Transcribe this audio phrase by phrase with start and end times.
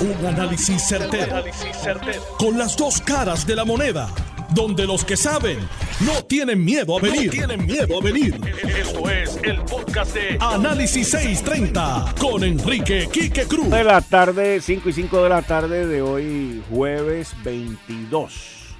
[0.00, 1.44] Un análisis certero,
[2.38, 4.08] Con las dos caras de la moneda.
[4.54, 5.58] Donde los que saben
[6.06, 7.30] no tienen miedo a venir.
[7.30, 8.40] tienen miedo a venir.
[8.78, 13.68] Esto es el podcast de Análisis 630 con Enrique Quique Cruz.
[13.68, 18.74] De la tarde, 5 y 5 de la tarde de hoy, jueves 22.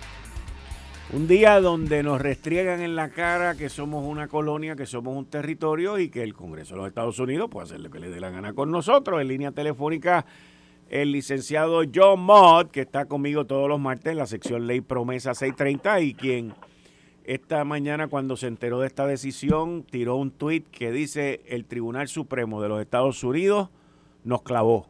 [1.12, 5.26] Un día donde nos restriegan en la cara que somos una colonia, que somos un
[5.26, 8.20] territorio y que el Congreso de los Estados Unidos puede hacer lo que le dé
[8.20, 9.20] la gana con nosotros.
[9.20, 10.24] En línea telefónica,
[10.90, 15.34] el licenciado John Mott, que está conmigo todos los martes en la sección Ley Promesa
[15.34, 16.52] 630 y quien
[17.24, 22.08] esta mañana cuando se enteró de esta decisión tiró un tuit que dice el Tribunal
[22.08, 23.70] Supremo de los Estados Unidos
[24.24, 24.88] nos clavó.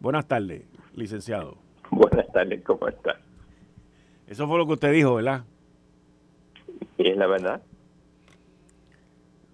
[0.00, 0.62] Buenas tardes,
[0.94, 1.58] licenciado.
[1.90, 3.20] Buenas tardes, ¿cómo está?
[4.26, 5.44] Eso fue lo que usted dijo, ¿verdad?
[6.96, 7.62] Y es la verdad.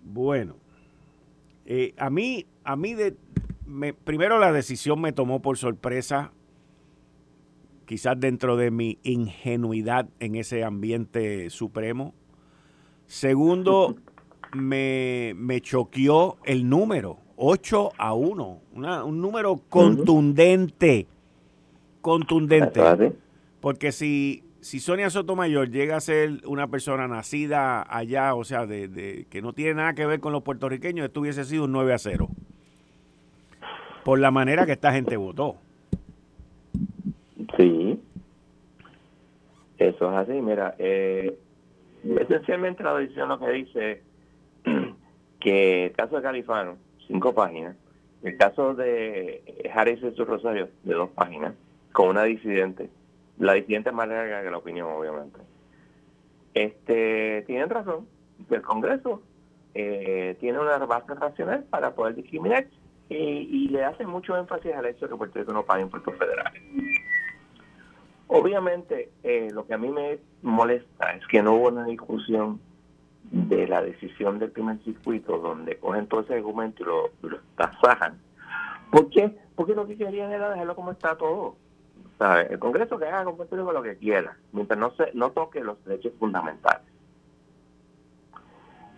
[0.04, 0.54] Bueno,
[1.66, 3.16] eh, a mí, a mí de,
[4.04, 6.32] primero la decisión me tomó por sorpresa,
[7.86, 12.14] quizás dentro de mi ingenuidad en ese ambiente supremo.
[13.06, 13.96] Segundo,
[14.54, 21.06] me, me choqueó el número, 8 a 1, un número contundente,
[22.00, 23.12] contundente.
[23.60, 29.26] Porque si si Sonia Sotomayor llega a ser una persona nacida allá, o sea, de,
[29.28, 31.98] que no tiene nada que ver con los puertorriqueños, esto hubiese sido un 9 a
[31.98, 32.28] 0.
[34.04, 35.56] Por la manera que esta gente votó.
[37.56, 38.00] Sí.
[39.78, 40.32] Eso es así.
[40.40, 41.38] Mira, eh,
[42.04, 44.02] esencialmente la decisión lo que dice
[45.40, 47.76] que el caso de Califano, cinco páginas,
[48.22, 49.42] el caso de
[49.74, 51.54] Harris su Rosario, de dos páginas,
[51.92, 52.88] con una disidente
[53.38, 55.40] la disidente más larga que la opinión, obviamente.
[56.54, 58.06] Este, tienen razón,
[58.50, 59.22] el Congreso
[59.74, 62.66] eh, tiene una base racional para poder discriminar
[63.12, 66.62] y, le hace mucho énfasis al hecho de que Puerto Rico no pague impuestos federales.
[68.28, 72.60] Obviamente, eh, lo que a mí me molesta es que no hubo una discusión
[73.30, 78.18] de la decisión del primer circuito donde cogen todo ese argumento y lo, lo tasajan.
[78.90, 79.36] ¿Por qué?
[79.54, 81.56] Porque lo que querían era dejarlo como está todo.
[82.48, 85.60] El Congreso que haga con Puerto Rico lo que quiera, mientras no se no toque
[85.60, 86.86] los derechos fundamentales.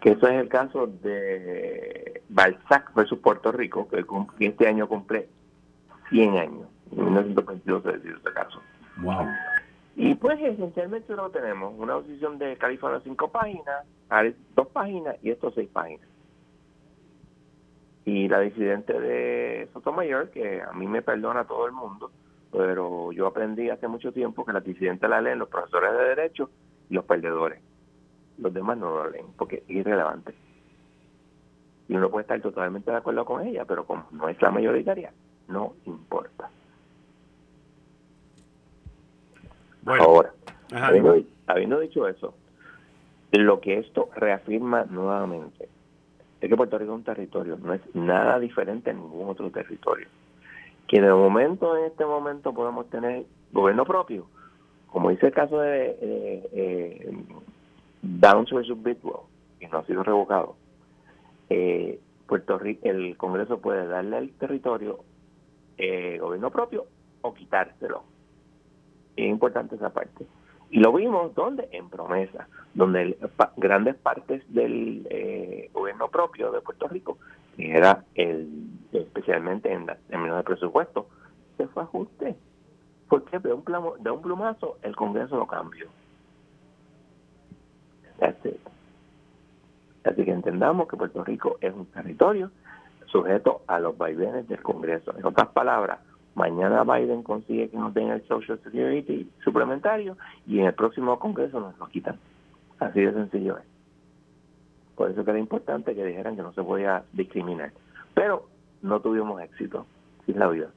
[0.02, 2.03] Que eso es el caso de
[2.34, 5.28] Balzac versus Puerto Rico, que este año cumple
[6.10, 6.68] 100 años.
[6.90, 8.60] En 1922 se decidió ese caso.
[8.98, 9.26] Wow.
[9.96, 13.86] Y pues esencialmente lo tenemos, una decisión de California cinco páginas,
[14.56, 16.08] dos páginas y estos seis páginas.
[18.04, 22.10] Y la disidente de Sotomayor, que a mí me perdona todo el mundo,
[22.50, 26.50] pero yo aprendí hace mucho tiempo que la disidentes la leen los profesores de derecho
[26.90, 27.60] y los perdedores.
[28.38, 30.34] Los demás no lo leen porque es irrelevante.
[31.88, 35.12] Y uno puede estar totalmente de acuerdo con ella, pero como no es la mayoritaria,
[35.48, 36.48] no importa.
[39.86, 40.32] Ahora,
[40.72, 42.34] habiendo, dicho eso,
[43.32, 45.68] lo que esto reafirma nuevamente
[46.40, 50.08] es que Puerto Rico es un territorio, no es nada diferente a ningún otro territorio
[50.86, 54.26] que de momento, en este momento, podemos tener gobierno propio,
[54.88, 57.12] como dice el caso de eh,
[58.02, 59.22] Downs versus Bidwell,
[59.58, 60.56] que no ha sido revocado,
[61.50, 65.00] eh, Puerto Rico, el Congreso puede darle al territorio
[65.76, 66.86] eh, gobierno propio
[67.22, 68.04] o quitárselo.
[69.16, 70.26] Es importante esa parte.
[70.70, 71.68] Y lo vimos, ¿dónde?
[71.72, 73.16] En promesa, donde
[73.56, 77.18] grandes partes del eh, gobierno propio de Puerto Rico,
[77.56, 78.48] que era el
[78.92, 81.08] especialmente en términos de presupuesto,
[81.56, 82.34] se fue ajuste.
[83.08, 83.62] Porque de un,
[84.00, 85.86] de un plumazo el Congreso lo cambió.
[88.20, 88.58] Así.
[90.04, 92.50] Así que entendamos que Puerto Rico es un territorio
[93.06, 95.16] sujeto a los vaivenes del Congreso.
[95.16, 96.00] En otras palabras,
[96.34, 100.16] Mañana Biden consigue que nos den el Social Security suplementario
[100.46, 102.18] y en el próximo Congreso nos lo quitan.
[102.80, 103.64] Así de sencillo es.
[104.96, 107.72] Por eso que era importante que dijeran que no se podía discriminar.
[108.14, 108.48] Pero
[108.82, 109.86] no tuvimos éxito.
[110.26, 110.70] sin la vida.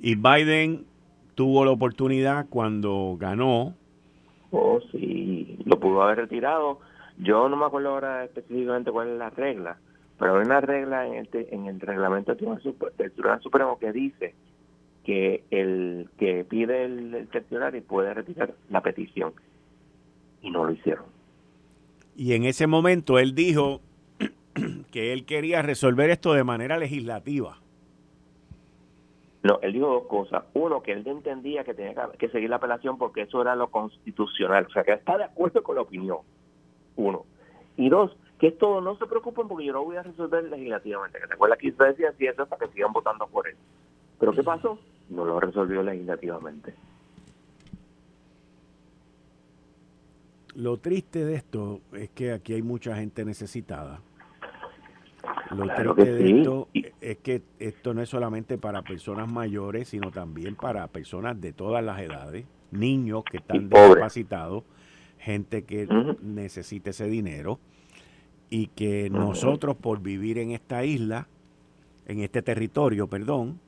[0.00, 0.84] Y Biden
[1.36, 3.74] tuvo la oportunidad cuando ganó.
[4.50, 6.80] Oh, sí, lo pudo haber retirado.
[7.22, 9.78] Yo no me acuerdo ahora específicamente cuál es la regla,
[10.18, 12.38] pero hay una regla en el, en el reglamento del
[13.12, 14.34] Tribunal Supremo que dice
[15.04, 19.32] que el que pide el, el puede retirar la petición.
[20.42, 21.04] Y no lo hicieron.
[22.16, 23.80] Y en ese momento él dijo
[24.90, 27.58] que él quería resolver esto de manera legislativa.
[29.44, 30.44] No, él dijo dos cosas.
[30.54, 34.66] Uno, que él entendía que tenía que seguir la apelación porque eso era lo constitucional.
[34.66, 36.18] O sea, que está de acuerdo con la opinión.
[37.02, 37.24] Uno.
[37.76, 41.18] Y dos, que esto no se preocupen porque yo lo voy a resolver legislativamente.
[41.20, 43.56] Que te acuerdas que usted decía si eso es para que sigan votando por él.
[44.18, 44.78] Pero ¿qué pasó?
[45.08, 46.74] No lo resolvió legislativamente.
[50.54, 54.00] Lo triste de esto es que aquí hay mucha gente necesitada.
[55.50, 56.68] Lo triste de esto
[57.00, 61.82] es que esto no es solamente para personas mayores, sino también para personas de todas
[61.82, 64.64] las edades, niños que están discapacitados,
[65.22, 65.86] gente que
[66.20, 67.60] necesita ese dinero
[68.50, 71.28] y que nosotros por vivir en esta isla,
[72.06, 73.60] en este territorio, perdón,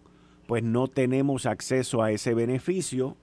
[0.47, 3.17] pues no tenemos acceso a ese beneficio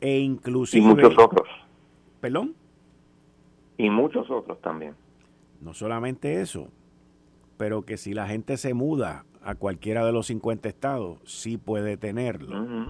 [0.00, 0.82] e inclusive...
[0.82, 1.48] Y muchos otros.
[2.20, 2.54] ¿Perdón?
[3.76, 4.94] Y muchos otros también.
[5.60, 6.68] No solamente eso,
[7.58, 11.98] pero que si la gente se muda a cualquiera de los 50 estados, sí puede
[11.98, 12.88] tenerlo.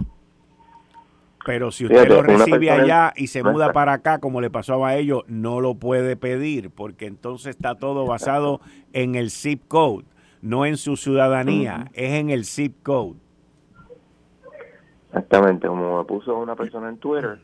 [1.44, 4.96] Pero si usted lo recibe allá y se muda para acá, como le pasó a
[4.96, 8.60] ellos, no lo puede pedir, porque entonces está todo basado
[8.92, 10.04] en el zip code,
[10.42, 13.16] no en su ciudadanía, es en el zip code.
[15.08, 17.38] Exactamente, como me puso una persona en Twitter,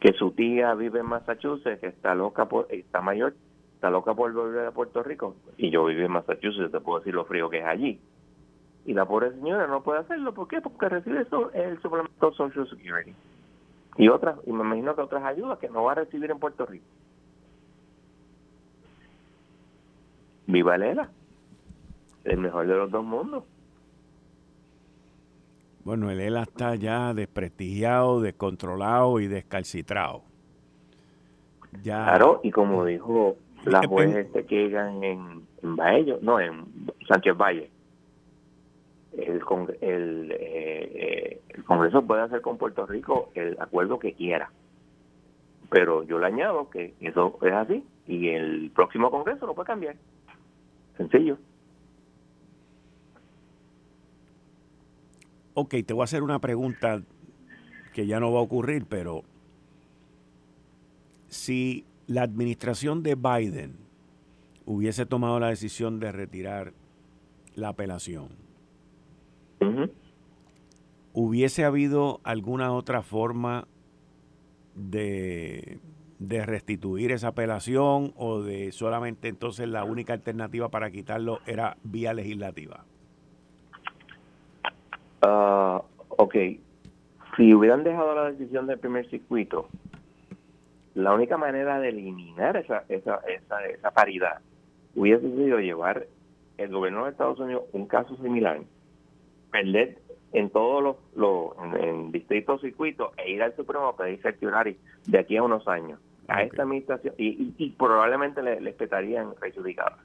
[0.00, 3.34] que su tía vive en Massachusetts, que está loca, por, está mayor,
[3.74, 7.14] está loca por volver a Puerto Rico, y yo vivo en Massachusetts, te puedo decir
[7.14, 8.00] lo frío que es allí.
[8.86, 10.60] Y la pobre señora no puede hacerlo, ¿por qué?
[10.60, 13.14] Porque recibe eso, el suplemento Social Security.
[13.96, 16.66] Y otras, y me imagino que otras ayudas que no va a recibir en Puerto
[16.66, 16.84] Rico.
[20.46, 21.10] Viva Lela,
[22.24, 23.44] el mejor de los dos mundos.
[25.84, 30.22] Bueno, el ELA está ya desprestigiado, descontrolado y descalcitrado.
[31.82, 36.64] Ya, claro, y como dijo la juez este que llegan en, en Baello, no, en
[37.06, 37.70] Sánchez Valle,
[39.18, 44.50] el, eh, el Congreso puede hacer con Puerto Rico el acuerdo que quiera.
[45.70, 49.96] Pero yo le añado que eso es así y el próximo Congreso lo puede cambiar.
[50.96, 51.38] Sencillo.
[55.54, 57.02] Ok, te voy a hacer una pregunta
[57.92, 59.22] que ya no va a ocurrir, pero
[61.28, 63.76] si la administración de Biden
[64.66, 66.72] hubiese tomado la decisión de retirar
[67.54, 68.43] la apelación,
[71.12, 73.66] ¿hubiese habido alguna otra forma
[74.74, 75.78] de,
[76.18, 82.12] de, restituir esa apelación o de solamente entonces la única alternativa para quitarlo era vía
[82.12, 82.84] legislativa?
[85.24, 86.34] Uh, ok,
[87.36, 89.68] si hubieran dejado la decisión del primer circuito,
[90.94, 94.40] la única manera de eliminar esa, esa, esa, esa paridad
[94.94, 96.06] hubiese sido llevar
[96.56, 98.60] el gobierno de Estados Unidos un caso similar,
[99.54, 99.98] perder
[100.32, 105.18] en todos los, los en, distintos circuitos e ir al Supremo a pedir certiorari de
[105.20, 109.98] aquí a unos años a esta administración y, probablemente le, le espetarían rechudicada.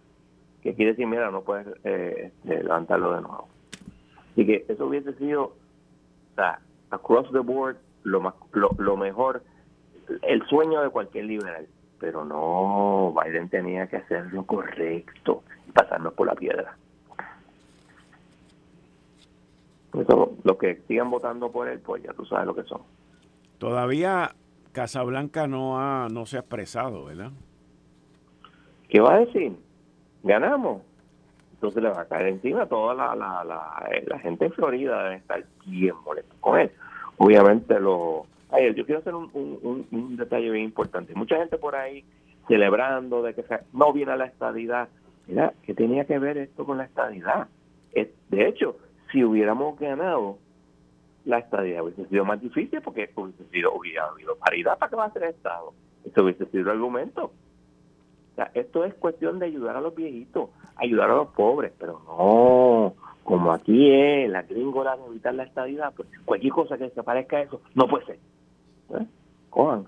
[0.62, 3.48] Que quiere decir, mira, no puedes eh, este, levantarlo de nuevo.
[4.34, 6.60] Así que eso hubiese sido, o sea,
[6.92, 9.42] across the board, lo, más, lo, mejor,
[10.22, 11.66] el sueño de cualquier liberal.
[12.00, 16.78] Pero no, Biden tenía que hacer lo correcto y pasarnos por la piedra.
[20.01, 22.81] Eso, los que sigan votando por él, pues ya tú sabes lo que son.
[23.57, 24.36] Todavía
[24.72, 27.31] Casablanca no ha no se ha expresado, ¿verdad?
[28.88, 29.56] ¿Qué va a decir?
[30.24, 30.81] Ganamos
[31.60, 35.04] entonces le va a caer encima toda la, la, la, eh, la gente en Florida
[35.04, 36.72] debe estar bien molesta con él.
[37.18, 38.27] Obviamente lo...
[38.50, 41.13] Ay, yo quiero hacer un, un, un, detalle bien importante.
[41.15, 42.06] Mucha gente por ahí
[42.48, 44.88] celebrando de que no viene la estadidad.
[45.27, 47.50] Mira, ¿qué tenía que ver esto con la estadidad?
[47.94, 48.77] De hecho,
[49.12, 50.38] si hubiéramos ganado
[51.25, 55.06] la estadidad hubiese sido más difícil porque hubiese sido, hubiera habido paridad para que va
[55.06, 55.74] a ser Estado.
[56.06, 57.32] Eso hubiese sido el argumento
[58.54, 63.51] esto es cuestión de ayudar a los viejitos, ayudar a los pobres, pero no, como
[63.51, 67.42] aquí es la gringola de evitar la estabilidad, pues cualquier cosa que se parezca a
[67.42, 68.20] eso, no puede ser.
[68.96, 69.06] ¿Eh?
[69.50, 69.88] Cojan.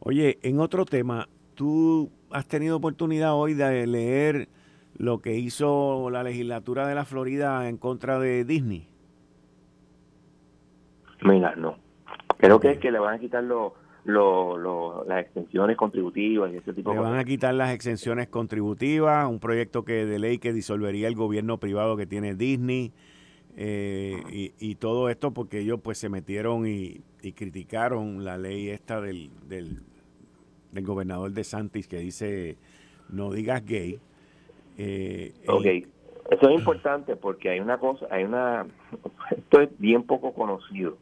[0.00, 4.48] Oye, en otro tema, ¿tú has tenido oportunidad hoy de leer
[4.96, 8.88] lo que hizo la legislatura de la Florida en contra de Disney?
[11.22, 11.76] Mira, no.
[12.38, 13.72] Creo que es que le van a quitar los
[14.04, 19.40] lo, las extensiones contributivas y ese tipo Le van a quitar las exenciones contributivas, un
[19.40, 22.92] proyecto que de ley que disolvería el gobierno privado que tiene Disney
[23.56, 27.02] eh, y, todo esto porque ellos pues se metieron y,
[27.34, 29.80] criticaron la ley esta del, del,
[30.82, 32.58] gobernador de Santis que dice
[33.08, 34.00] no digas gay.
[34.76, 35.66] Eh, ok,
[36.30, 38.66] eso es importante porque hay una cosa, hay una,
[39.30, 40.96] esto es bien poco conocido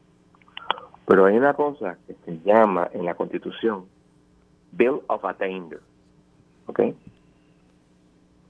[1.07, 3.85] pero hay una cosa que se llama en la Constitución
[4.73, 5.81] Bill of Attainder.
[6.67, 6.81] ¿Ok?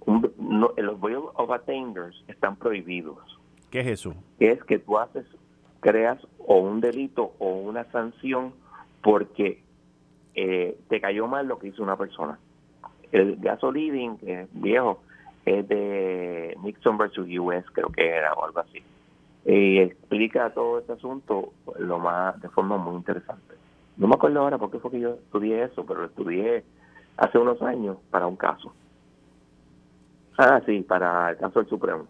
[0.07, 3.19] los Boil of Attainders están prohibidos.
[3.71, 4.15] ¿Qué es eso?
[4.39, 5.25] Es que tú haces,
[5.81, 8.53] creas o un delito o una sanción
[9.01, 9.63] porque
[10.35, 12.39] eh, te cayó mal lo que hizo una persona.
[13.13, 15.03] El gasoliding, que es viejo,
[15.45, 18.83] es de Nixon versus US, creo que era, o algo así.
[19.45, 23.55] Y explica todo este asunto lo más de forma muy interesante.
[23.97, 26.65] No me acuerdo ahora por qué fue que yo estudié eso, pero lo estudié
[27.17, 28.73] hace unos años para un caso.
[30.39, 32.07] Ah, sí, para el caso del Supremo.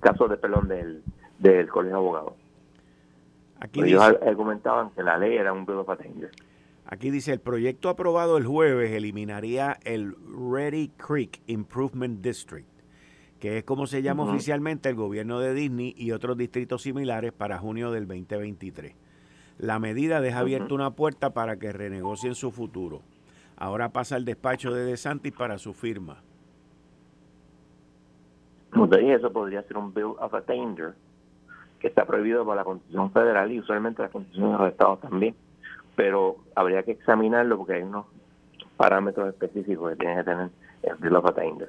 [0.00, 1.02] caso de pelón del,
[1.38, 2.34] del Colegio de Abogados.
[3.60, 5.88] Aquí ellos argumentaban que la ley era un bill of
[6.86, 10.14] Aquí dice, el proyecto aprobado el jueves eliminaría el
[10.52, 12.68] Ready Creek Improvement District,
[13.40, 17.58] que es como se llama oficialmente el gobierno de Disney y otros distritos similares para
[17.58, 18.94] junio del 2023.
[19.58, 23.00] La medida deja abierta una puerta para que renegocien su futuro.
[23.56, 26.22] Ahora pasa el despacho de DeSantis para su firma.
[28.72, 30.94] Como te dije, eso podría ser un bill of attainder
[31.78, 35.34] que está prohibido por la Constitución Federal y usualmente la Constitución de los Estados también
[35.96, 38.06] pero habría que examinarlo porque hay unos
[38.76, 40.50] parámetros específicos que tiene que tener
[40.82, 41.66] el Bill.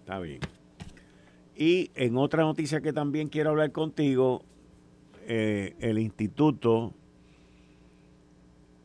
[0.00, 0.40] Está bien.
[1.56, 4.42] Y en otra noticia que también quiero hablar contigo,
[5.26, 6.92] eh, el Instituto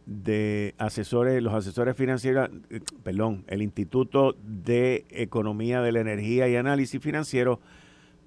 [0.05, 6.55] de Asesores, los asesores financieros, eh, perdón, el Instituto de Economía de la Energía y
[6.55, 7.59] Análisis Financiero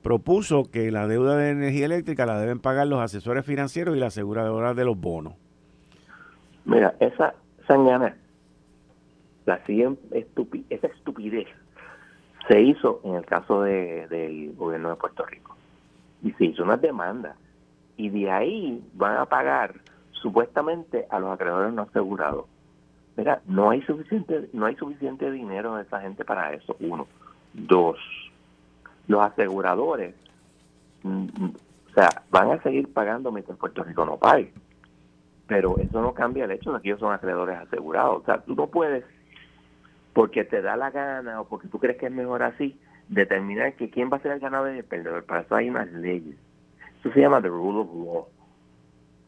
[0.03, 4.15] propuso que la deuda de energía eléctrica la deben pagar los asesores financieros y las
[4.15, 5.35] aseguradoras de los bonos.
[6.65, 7.35] Mira, esa
[7.67, 8.17] sanguana,
[9.47, 11.49] la esa estupidez
[12.49, 15.57] se hizo en el caso de, del gobierno de Puerto Rico.
[16.23, 17.37] Y se hizo una demanda.
[17.97, 19.75] Y de ahí van a pagar
[20.13, 22.47] supuestamente a los acreedores no asegurados.
[23.17, 26.77] Mira, no hay suficiente, no hay suficiente dinero de esa gente para eso.
[26.81, 27.07] Uno.
[27.53, 27.99] Dos.
[29.09, 30.15] Los aseguradores,
[31.03, 31.55] mm, mm,
[31.91, 34.53] o sea, van a seguir pagando mientras Puerto Rico no pague
[35.53, 38.23] pero eso no cambia el hecho de que ellos son acreedores asegurados.
[38.23, 39.05] O sea, tú no puedes,
[40.15, 43.91] porque te da la gana o porque tú crees que es mejor así, determinar que
[43.91, 45.25] quién va a ser el ganador y el perdedor.
[45.25, 46.37] Para eso hay unas leyes.
[47.01, 48.29] Eso se llama the rule of law.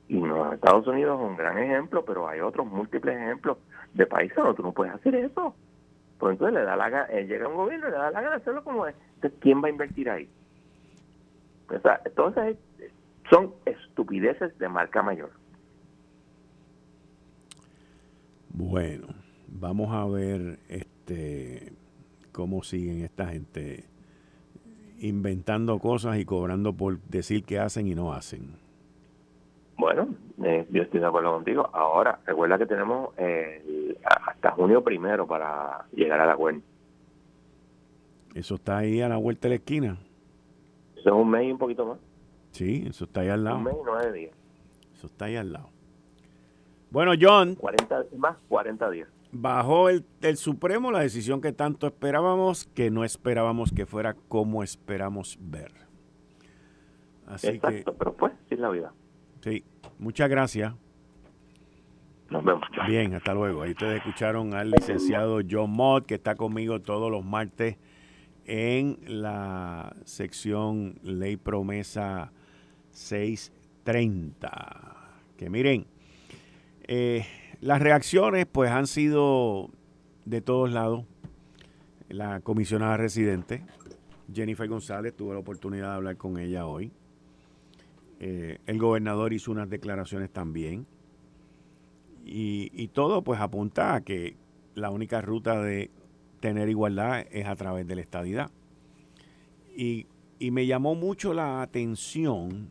[0.09, 3.59] Y los Estados Unidos es un gran ejemplo, pero hay otros múltiples ejemplos
[3.93, 5.55] de países donde tú no puedes hacer eso.
[6.19, 8.37] Pues entonces le da la gana, eh, llega un gobierno y le da la gana
[8.37, 8.95] hacerlo como es.
[9.17, 10.27] Entonces, ¿quién va a invertir ahí?
[11.69, 12.57] O sea, entonces
[13.29, 15.44] son estupideces de marca mayor.
[18.57, 19.09] Bueno,
[19.49, 21.73] vamos a ver este
[22.31, 23.85] cómo siguen esta gente
[25.01, 28.57] inventando cosas y cobrando por decir que hacen y no hacen.
[29.77, 31.69] Bueno, eh, yo estoy de acuerdo contigo.
[31.73, 36.61] Ahora, recuerda que tenemos eh, hasta junio primero para llegar a la acuerdo.
[38.37, 39.99] Eso está ahí a la vuelta de la esquina.
[40.97, 41.99] Eso es un mes y un poquito más.
[42.53, 43.57] Sí, eso está ahí al lado.
[43.57, 44.33] Un mes y nueve días.
[44.95, 45.74] Eso está ahí al lado.
[46.95, 47.57] Bueno, John.
[47.57, 49.09] 40 más 40 días.
[49.33, 50.05] Bajó el,
[50.37, 55.73] Supremo la decisión que tanto esperábamos, que no esperábamos que fuera como esperamos ver.
[57.27, 58.93] Así Exacto, pero pues, sí es la vida.
[59.41, 59.65] Sí,
[59.99, 60.73] muchas gracias.
[62.31, 62.63] Nos vemos.
[62.87, 63.63] Bien, hasta luego.
[63.63, 67.77] Ahí ustedes escucharon al licenciado John Mott, que está conmigo todos los martes
[68.45, 72.31] en la sección Ley Promesa
[72.93, 74.97] 630.
[75.37, 75.89] Que miren,
[76.87, 77.27] eh,
[77.61, 79.71] las reacciones pues han sido
[80.25, 81.05] de todos lados.
[82.09, 83.65] La comisionada residente,
[84.33, 86.93] Jennifer González, tuve la oportunidad de hablar con ella hoy.
[88.21, 90.87] Eh, el gobernador hizo unas declaraciones también.
[92.27, 94.37] Y, todo pues apunta a que
[94.75, 95.91] la única ruta de
[96.41, 98.51] tener igualdad es a través de la estadidad.
[99.77, 100.07] Y,
[100.41, 102.69] me llamó mucho la atención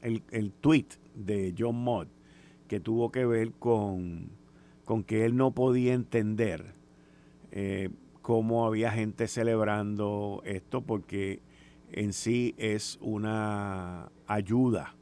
[0.00, 2.08] el, el tweet de John Mott
[2.70, 4.30] que tuvo que ver con,
[5.04, 6.72] que él no podía entender
[7.50, 7.90] eh,
[8.22, 11.40] cómo había gente celebrando esto, porque
[11.90, 14.94] en sí es una ayuda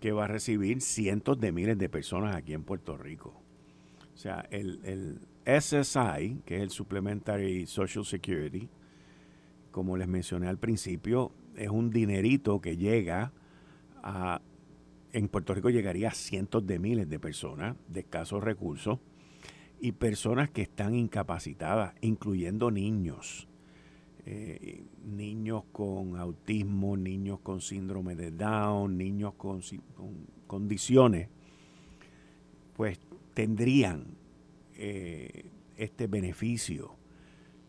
[0.00, 3.34] que va a recibir cientos de miles de personas aquí en Puerto Rico.
[4.14, 8.66] O sea, el, el SSI, que es el Supplementary Social Security,
[9.72, 13.30] como les mencioné al principio, es un dinerito que llega
[14.02, 14.40] a
[15.12, 18.98] en Puerto Rico llegaría a cientos de miles de personas de escasos recursos
[19.80, 23.48] y personas que están incapacitadas, incluyendo niños.
[24.24, 29.60] Eh, niños con autismo, niños con síndrome de Down, niños con,
[30.46, 31.28] condiciones,
[32.76, 33.00] pues
[33.34, 34.04] tendrían
[34.76, 36.94] eh, este beneficio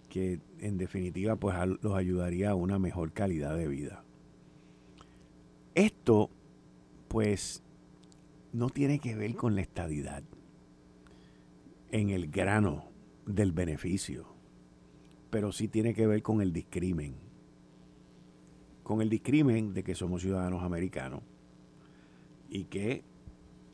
[0.10, 4.04] que en definitiva pues los ayudaría a una mejor calidad de vida.
[5.74, 6.30] Esto
[7.14, 7.62] pues
[8.54, 10.24] no tiene que ver con la estadidad
[11.92, 12.86] en el grano
[13.28, 14.26] del beneficio,
[15.30, 17.14] pero sí tiene que ver con el discrimen.
[18.82, 21.22] Con el discrimen de que somos ciudadanos americanos
[22.50, 23.04] y que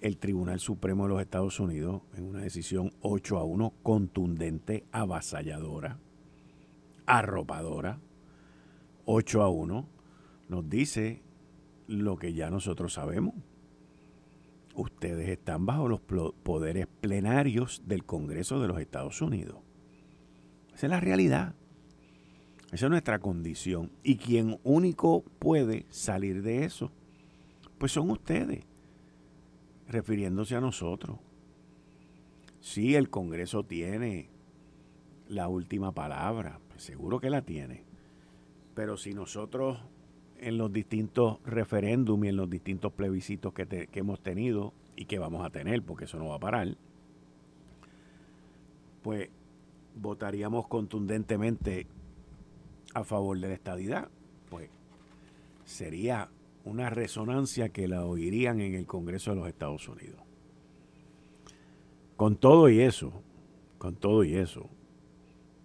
[0.02, 5.98] el Tribunal Supremo de los Estados Unidos, en una decisión 8 a 1 contundente, avasalladora,
[7.06, 8.02] arropadora,
[9.06, 9.88] 8 a 1,
[10.50, 11.24] nos dice
[11.90, 13.34] lo que ya nosotros sabemos.
[14.76, 19.58] Ustedes están bajo los poderes plenarios del Congreso de los Estados Unidos.
[20.74, 21.56] Esa es la realidad.
[22.72, 23.92] Esa es nuestra condición.
[24.04, 26.92] Y quien único puede salir de eso,
[27.80, 28.64] pues son ustedes
[29.88, 31.18] refiriéndose a nosotros.
[32.62, 34.30] Sí, el Congreso tiene
[35.28, 37.84] la última palabra, pues seguro que la tiene.
[38.76, 39.80] Pero si nosotros
[40.42, 45.20] en los distintos referéndums y en los distintos plebiscitos que, que, hemos tenido y que
[45.20, 46.76] vamos a tener, porque eso no va a parar,
[49.02, 49.30] pues
[49.96, 51.88] votaríamos contundentemente
[52.94, 54.10] a favor de la estadidad,
[54.50, 54.70] pues
[55.66, 56.30] sería
[56.66, 60.22] una resonancia que la oirían en el Congreso de los Estados Unidos.
[62.16, 63.24] Con todo y eso,
[63.78, 64.70] con todo y eso,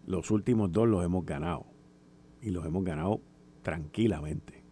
[0.07, 1.66] los últimos dos los hemos ganado.
[2.40, 3.21] Y los hemos ganado
[3.62, 4.63] tranquilamente.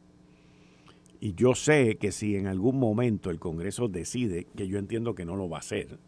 [1.22, 5.24] Y yo sé que si en algún momento el Congreso decide, que yo entiendo que
[5.24, 6.00] no lo va a hacer,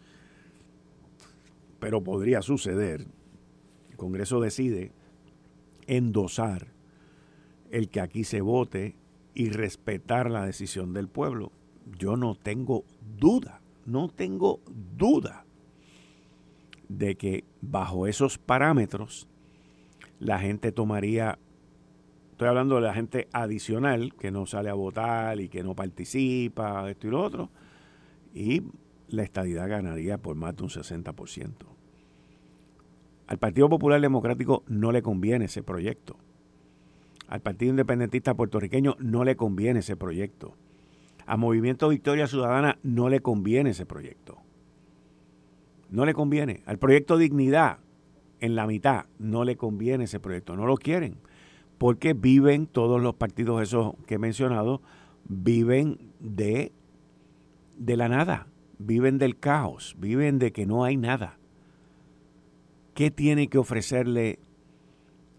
[1.78, 3.06] pero podría suceder,
[3.90, 4.90] el Congreso decide
[5.86, 6.72] endosar
[7.70, 8.96] el que aquí se vote
[9.34, 11.52] y respetar la decisión del pueblo.
[11.96, 12.84] Yo no tengo
[13.16, 14.62] duda, no tengo
[14.96, 15.46] duda
[16.88, 19.28] de que bajo esos parámetros
[20.18, 21.38] la gente tomaría,
[22.34, 26.90] estoy hablando de la gente adicional que no sale a votar y que no participa,
[26.90, 27.48] esto y lo otro,
[28.34, 28.60] y
[29.08, 31.52] la estadidad ganaría por más de un 60%.
[33.28, 36.16] Al Partido Popular Democrático no le conviene ese proyecto.
[37.28, 40.56] Al Partido Independentista Puertorriqueño no le conviene ese proyecto.
[41.26, 44.38] A Movimiento Victoria Ciudadana no le conviene ese proyecto.
[45.88, 46.62] No le conviene.
[46.66, 47.78] Al Proyecto Dignidad,
[48.40, 50.56] en la mitad, no le conviene ese proyecto.
[50.56, 51.16] No lo quieren.
[51.78, 54.80] Porque viven todos los partidos esos que he mencionado,
[55.28, 56.72] viven de,
[57.76, 58.46] de la nada.
[58.78, 59.94] Viven del caos.
[59.98, 61.38] Viven de que no hay nada.
[62.94, 64.38] ¿Qué tiene que ofrecerle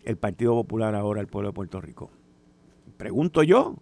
[0.04, 2.12] el Partido Popular ahora al pueblo de Puerto Rico?
[2.98, 3.76] Pregunto yo,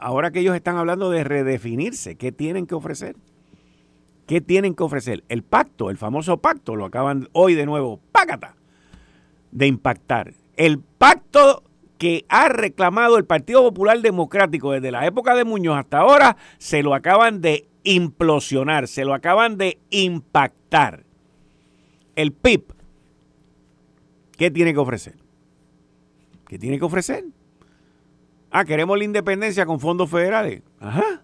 [0.00, 3.16] ahora que ellos están hablando de redefinirse, ¿qué tienen que ofrecer?
[4.26, 5.24] ¿Qué tienen que ofrecer?
[5.28, 8.56] El pacto, el famoso pacto, lo acaban hoy de nuevo, págata,
[9.50, 10.34] de impactar.
[10.56, 11.62] El pacto
[11.98, 16.82] que ha reclamado el Partido Popular Democrático desde la época de Muñoz hasta ahora, se
[16.82, 21.04] lo acaban de implosionar, se lo acaban de impactar.
[22.14, 22.64] El PIB,
[24.36, 25.16] ¿qué tiene que ofrecer?
[26.46, 27.24] ¿Qué tiene que ofrecer?
[28.50, 30.62] Ah, queremos la independencia con fondos federales.
[30.80, 31.22] Ajá.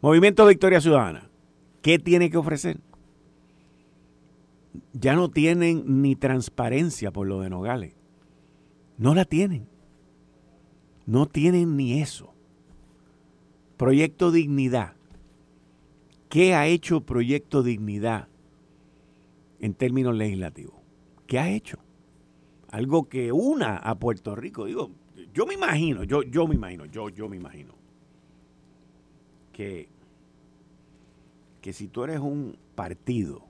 [0.00, 1.28] Movimiento Victoria Ciudadana.
[1.82, 2.78] ¿Qué tiene que ofrecer?
[4.92, 7.94] Ya no tienen ni transparencia por lo de Nogales.
[8.98, 9.66] No la tienen.
[11.06, 12.34] No tienen ni eso.
[13.76, 14.94] Proyecto Dignidad.
[16.28, 18.28] ¿Qué ha hecho Proyecto Dignidad
[19.58, 20.74] en términos legislativos?
[21.26, 21.78] ¿Qué ha hecho?
[22.68, 24.66] Algo que una a Puerto Rico.
[24.66, 24.90] Digo,
[25.34, 27.74] yo me imagino, yo, yo me imagino, yo, yo me imagino
[29.52, 29.88] que,
[31.60, 33.49] que si tú eres un partido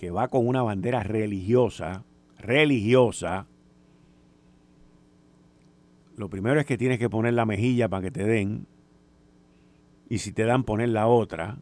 [0.00, 2.06] que va con una bandera religiosa,
[2.38, 3.46] religiosa,
[6.16, 8.66] lo primero es que tienes que poner la mejilla para que te den,
[10.08, 11.58] y si te dan poner la otra,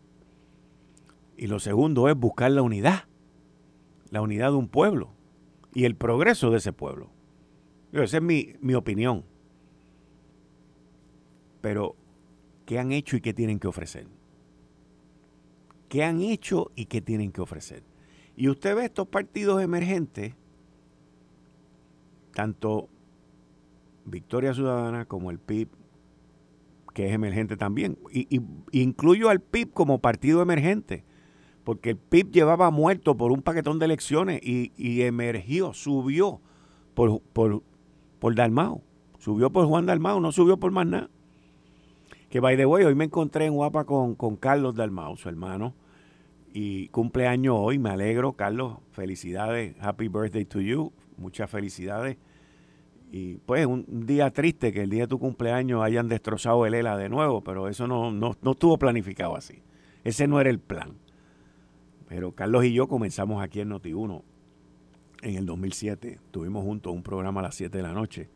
[1.36, 3.08] y lo segundo es buscar la unidad
[4.12, 5.10] la unidad de un pueblo
[5.74, 7.10] y el progreso de ese pueblo.
[7.90, 9.24] Esa es mi, mi opinión.
[11.60, 11.96] Pero,
[12.66, 14.06] ¿qué han hecho y qué tienen que ofrecer?
[15.88, 17.82] ¿Qué han hecho y qué tienen que ofrecer?
[18.38, 20.32] Y usted ve estos partidos emergentes,
[22.32, 22.88] tanto
[24.04, 25.68] Victoria Ciudadana como el PIB,
[26.94, 27.98] que es emergente también.
[28.12, 31.04] Y, incluyo al PIB como partido emergente
[31.64, 36.40] porque el PIB llevaba muerto por un paquetón de elecciones y, emergió, subió
[36.94, 37.64] por, por,
[38.20, 38.82] por Dalmao,
[39.18, 41.10] subió por Juan Dalmao, no subió por más nada.
[42.30, 45.74] Que by the way, hoy me encontré en Guapa con, con Carlos Dalmao, su hermano,
[46.52, 52.16] y cumpleaños hoy, me alegro, Carlos, felicidades, happy birthday to you, muchas felicidades.
[53.10, 56.96] Y pues un, día triste que el día de tu cumpleaños hayan destrozado el ELA
[56.96, 59.62] de nuevo, pero eso no, no, no estuvo planificado así.
[60.04, 60.98] Ese no era el plan.
[62.06, 64.22] Pero Carlos y yo comenzamos aquí en Noti1
[65.22, 66.20] en el 2007.
[66.30, 68.30] Tuvimos juntos un programa a las 7 de la noche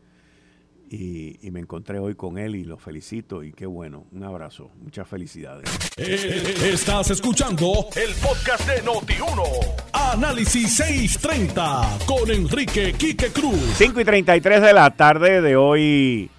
[0.95, 4.05] y, me encontré hoy con él y lo felicito y qué bueno.
[4.11, 5.67] Un abrazo, muchas felicidades.
[5.97, 9.43] Eh, estás escuchando el podcast de Noti1.
[9.91, 13.59] Análisis 630 con Enrique Quique Cruz.
[13.75, 16.29] 5 y 33 de la tarde de hoy.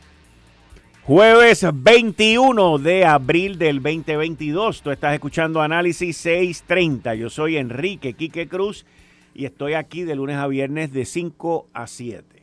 [1.02, 4.82] Jueves 21 de abril del 2022.
[4.82, 7.16] Tú estás escuchando Análisis 630.
[7.16, 8.86] Yo soy Enrique Quique Cruz
[9.34, 12.33] y estoy aquí de lunes a viernes de 5 a 7.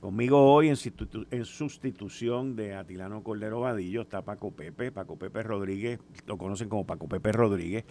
[0.00, 6.36] Conmigo hoy en, sustitución de Atilano Cordero Vadillo está Paco Pepe, Paco Pepe Rodríguez, lo
[6.36, 7.84] conocen como Paco Pepe Rodríguez,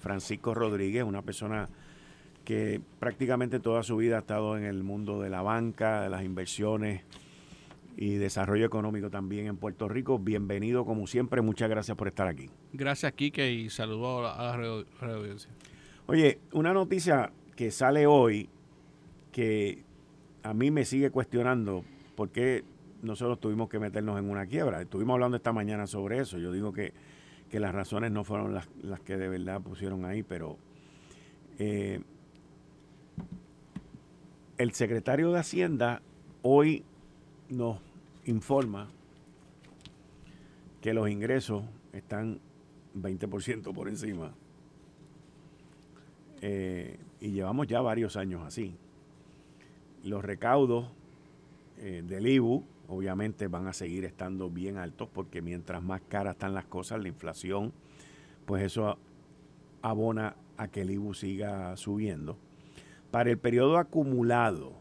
[0.00, 1.68] Francisco Rodríguez, una persona
[2.44, 6.24] que prácticamente toda su vida ha estado en el mundo de la banca, de las
[6.24, 7.02] inversiones
[7.96, 10.18] y desarrollo económico también en Puerto Rico.
[10.18, 12.48] Bienvenido como siempre, muchas gracias por estar aquí.
[12.72, 15.50] Gracias Quique y saludo a la audiencia.
[16.06, 18.48] Oye, una noticia que sale hoy
[19.30, 19.84] que
[20.42, 21.84] a mí me sigue cuestionando
[22.16, 22.64] por qué
[23.02, 24.80] nosotros tuvimos que meternos en una quiebra.
[24.80, 26.38] Estuvimos hablando esta mañana sobre eso.
[26.38, 26.92] Yo digo que,
[27.52, 28.68] las razones no fueron las,
[29.04, 30.56] que de verdad pusieron ahí, pero
[31.58, 32.00] eh,
[34.56, 36.00] el secretario de Hacienda
[36.42, 36.84] hoy
[37.48, 37.78] nos
[38.24, 38.88] informa
[40.80, 42.38] que los ingresos están
[42.96, 44.32] 20% por encima.
[46.40, 48.76] Eh, y llevamos ya varios años así.
[50.04, 50.86] Los recaudos
[51.78, 56.54] eh, del IBU obviamente van a seguir estando bien altos porque mientras más caras están
[56.54, 57.72] las cosas, la inflación,
[58.46, 58.98] pues eso
[59.82, 62.36] abona a que el IBU siga subiendo.
[63.10, 64.74] Para el periodo acumulado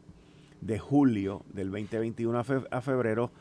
[0.62, 3.32] de julio del 2021 a febrero,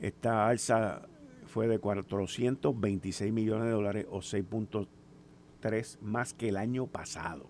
[0.00, 1.02] esta alza
[1.46, 7.46] fue de 426 millones de dólares o 6.3 más que el año pasado.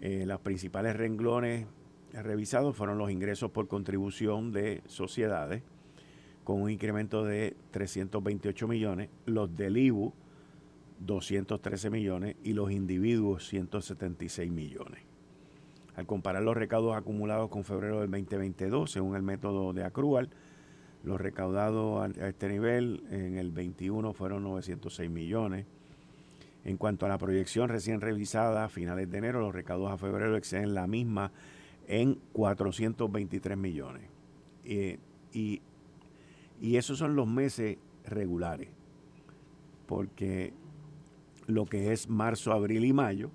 [0.00, 1.66] Eh, los principales renglones
[2.22, 5.62] revisados fueron los ingresos por contribución de sociedades,
[6.44, 10.12] con un incremento de 328 millones, los del IBU
[11.00, 15.02] 213 millones y los individuos 176 millones.
[15.96, 20.30] Al comparar los recaudos acumulados con febrero del 2022, según el método de accrual,
[21.04, 25.66] los recaudados a este nivel en el 21 fueron 906 millones.
[26.64, 30.36] En cuanto a la proyección recién revisada a finales de enero, los recaudos a febrero
[30.36, 31.30] exceden la misma
[31.88, 34.08] en 423 millones.
[34.64, 35.60] y,
[36.60, 38.68] y esos son los meses regulares,
[39.86, 40.52] porque
[41.46, 43.30] lo que es marzo, abril y mayo,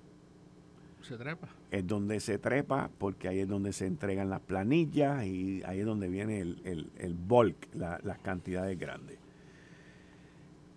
[1.02, 1.48] se trepa.
[1.70, 5.86] Es donde se trepa, porque ahí es donde se entregan las planillas y ahí es
[5.86, 9.18] donde viene el, el, bulk, las cantidades grandes.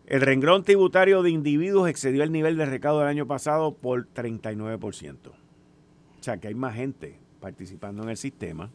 [0.06, 5.18] El renglón tributario de individuos excedió el nivel de recaudo del año pasado por 39%.
[5.30, 5.34] O
[6.20, 8.69] sea que hay más gente participando en el sistema.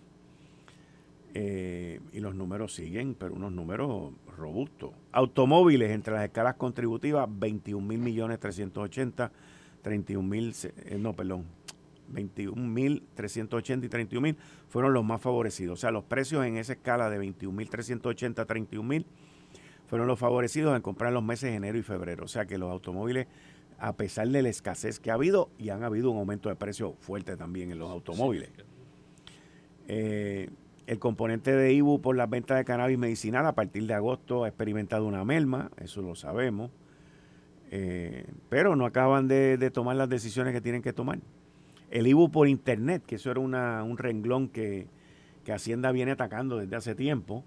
[1.32, 4.90] Eh, y los números siguen, pero unos números robustos.
[5.12, 9.32] Automóviles entre las escalas contributivas, 21 mil millones 380,
[9.80, 10.54] 31 mil,
[10.98, 11.44] no, perdón,
[12.08, 14.36] 21 mil 380 y 31 mil
[14.68, 15.78] fueron los más favorecidos.
[15.78, 19.06] O sea, los precios en esa escala de 21 mil 380 a 31 mil
[19.86, 22.24] fueron los favorecidos en comprar los meses de enero y febrero.
[22.24, 23.28] O sea que los automóviles
[23.78, 26.94] a pesar de la escasez que ha habido, y han habido un aumento de precio
[27.00, 28.50] fuerte también en los automóviles.
[29.86, 30.50] Eh,
[30.86, 34.48] el componente de IBU por las ventas de cannabis medicinal a partir de agosto ha
[34.48, 36.70] experimentado una merma, eso lo sabemos,
[37.70, 41.20] eh, pero no acaban de, tomar las decisiones que tienen que tomar.
[41.90, 44.86] El IBU por internet, que eso era un renglón que,
[45.44, 47.44] que Hacienda viene atacando desde hace tiempo,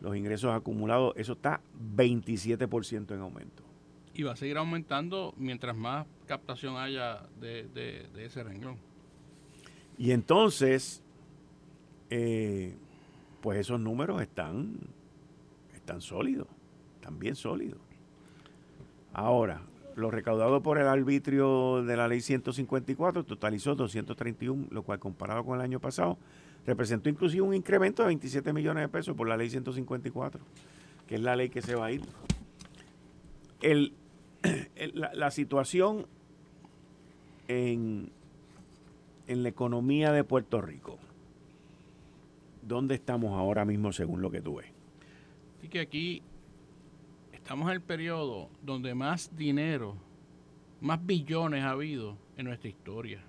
[0.00, 1.60] los ingresos acumulados, eso está
[1.96, 3.69] 27% en aumento
[4.20, 8.76] y va a seguir aumentando mientras más captación haya de, ese renglón.
[9.96, 11.02] Y entonces,
[12.10, 12.76] eh,
[13.40, 14.78] pues esos números están,
[15.74, 16.48] están sólidos,
[16.96, 17.80] están bien sólidos.
[19.14, 19.62] Ahora,
[19.96, 25.56] lo recaudado por el arbitrio de la ley 154 totalizó 231, lo cual comparado con
[25.56, 26.18] el año pasado,
[26.66, 30.42] representó inclusive un incremento de 27 millones de pesos por la ley 154,
[31.06, 32.02] que es la ley que se va a ir.
[33.62, 33.94] El,
[34.94, 36.06] la, situación
[37.48, 38.10] en,
[39.26, 40.98] en la economía de Puerto Rico,
[42.62, 44.68] ¿dónde estamos ahora mismo según lo que tú ves?
[45.58, 46.22] Así que aquí
[47.32, 49.96] estamos en el periodo donde más dinero
[50.80, 53.22] más billones ha habido en nuestra historia.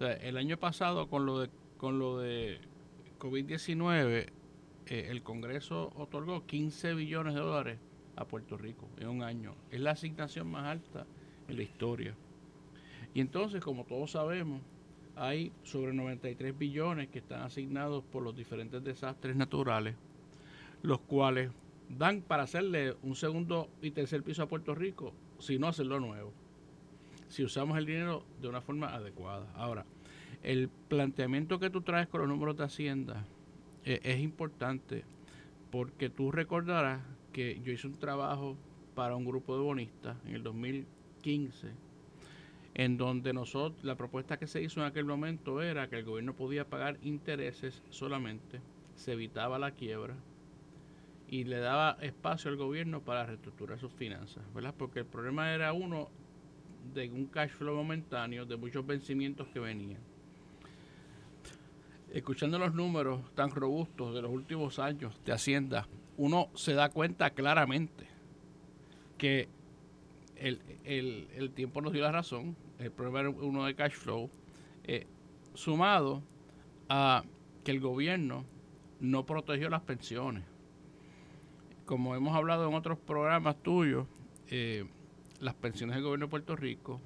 [0.00, 2.58] El año pasado con lo de con lo de
[3.18, 4.26] COVID-19
[4.86, 7.78] eh, el Congreso otorgó 15 billones de dólares
[8.16, 9.54] a Puerto Rico en un año.
[9.70, 11.06] Es la asignación más alta
[11.48, 12.14] en la historia.
[13.14, 14.60] Y entonces, como todos sabemos,
[15.14, 19.94] hay sobre 93 billones que están asignados por los diferentes desastres naturales,
[20.82, 21.50] los cuales
[21.88, 26.32] dan para hacerle un segundo y tercer piso a Puerto Rico, si no hacerlo nuevo,
[27.28, 29.46] si usamos el dinero de una forma adecuada.
[29.54, 29.86] Ahora,
[30.42, 33.24] el planteamiento que tú traes con los números de Hacienda
[33.84, 35.04] eh, es importante
[35.70, 37.00] porque tú recordarás
[37.36, 38.56] que yo hice un trabajo
[38.94, 41.68] para un grupo de bonistas en el 2015
[42.72, 46.32] en donde nosotros la propuesta que se hizo en aquel momento era que el gobierno
[46.32, 48.62] podía pagar intereses solamente,
[48.94, 50.14] se evitaba la quiebra
[51.28, 54.72] y le daba espacio al gobierno para reestructurar sus finanzas, ¿verdad?
[54.74, 56.08] Porque el problema era uno
[56.94, 60.00] de un cash flow momentáneo de muchos vencimientos que venían
[62.14, 67.30] escuchando los números tan robustos de los últimos años de Hacienda, uno se da cuenta
[67.30, 68.06] claramente
[69.18, 69.48] que
[70.36, 74.30] el, tiempo nos dio la razón, el problema uno de cash flow,
[74.84, 75.06] eh,
[75.54, 76.22] sumado
[76.88, 77.24] a
[77.64, 78.44] que el gobierno
[79.00, 80.44] no protegió las pensiones.
[81.84, 84.06] Como hemos hablado en otros programas tuyos,
[84.48, 84.84] eh,
[85.40, 87.00] las pensiones del gobierno de Puerto Rico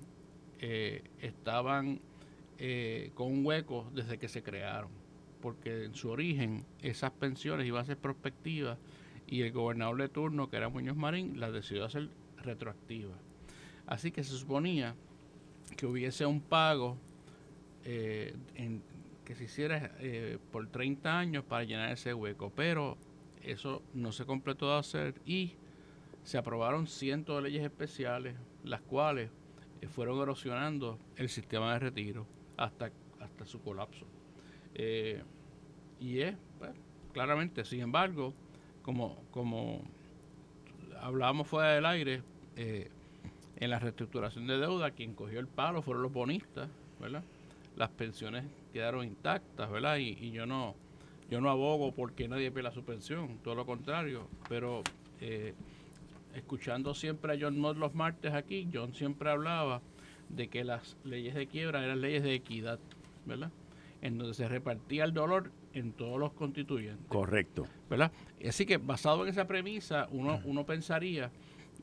[0.59, 2.01] eh, estaban
[3.15, 4.91] con un hueco desde que se crearon
[5.41, 8.79] porque en su origen esas pensiones iban a ser prospectivas
[9.31, 12.11] y el gobernador de turno, que era Muñoz Marín, las decidió hacer
[12.43, 13.17] retroactivas.
[13.87, 14.95] Así que se suponía
[15.77, 16.97] que hubiese un pago
[17.85, 18.35] eh,
[19.25, 22.99] que se hiciera eh, por 30 años para llenar ese hueco, pero
[23.43, 25.55] eso no se completó de hacer y
[26.25, 29.31] se aprobaron cientos de leyes especiales, las cuales
[29.81, 32.91] eh, fueron erosionando el sistema de retiro hasta,
[33.21, 34.07] hasta su colapso.
[36.01, 36.73] Y es, pues,
[37.13, 38.33] claramente, sin embargo,
[38.83, 39.83] como, como
[41.01, 42.23] hablábamos fuera del aire,
[42.57, 42.91] eh,
[43.57, 47.23] en la reestructuración de deuda, quien cogió el palo fueron los bonistas, ¿verdad?
[47.77, 49.99] Las pensiones quedaron intactas, ¿verdad?
[49.99, 50.75] Y, yo no
[51.31, 54.83] yo no abogo porque nadie pela su pensión, todo lo contrario, pero
[55.21, 55.55] eh,
[56.35, 59.81] escuchando siempre a John Mott los martes aquí, John siempre hablaba
[60.29, 62.81] de que las leyes de quiebra eran leyes de equidad,
[63.27, 63.53] ¿verdad?
[64.03, 67.07] en donde se repartía el dolor en todos los constituyentes.
[67.09, 67.67] Correcto.
[67.89, 68.13] ¿Verdad?
[68.47, 71.31] Así que basado en esa premisa, uno, uno pensaría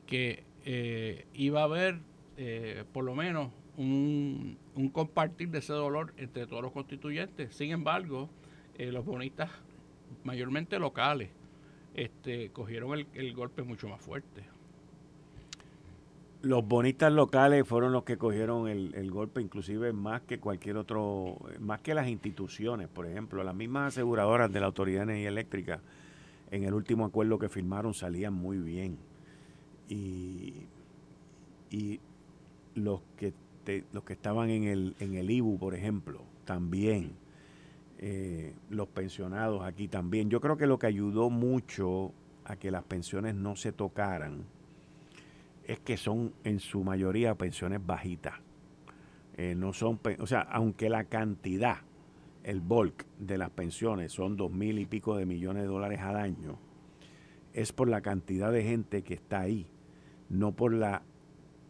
[0.05, 1.99] que eh, iba a haber
[2.37, 4.57] eh, por lo menos un,
[4.91, 7.55] compartir de ese dolor entre todos los constituyentes.
[7.55, 8.29] Sin embargo,
[8.77, 9.49] eh, los bonistas,
[10.23, 11.29] mayormente locales,
[11.93, 14.56] este, cogieron el, el golpe mucho más fuerte
[16.41, 21.81] los bonistas locales fueron los que cogieron el, golpe, inclusive más que cualquier otro, más
[21.81, 25.81] que las instituciones, por ejemplo, las mismas aseguradoras de la Autoridad de Energía Eléctrica,
[26.51, 28.97] en el último acuerdo que firmaron salían muy bien.
[29.89, 30.67] Y,
[31.69, 31.99] y
[32.75, 33.33] los que
[33.91, 37.17] los que estaban en el, en el IBU, por ejemplo, también.
[37.99, 40.29] Eh, los pensionados aquí también.
[40.29, 42.13] Yo creo que lo que ayudó mucho
[42.45, 44.45] a que las pensiones no se tocaran
[45.67, 48.35] es que son en su mayoría pensiones bajitas.
[49.35, 51.77] Eh, no son, o sea, aunque la cantidad,
[52.43, 56.15] el bulk de las pensiones son dos mil y pico de millones de dólares al
[56.15, 56.57] año,
[57.53, 59.67] es por la cantidad de gente que está ahí,
[60.29, 61.03] no por la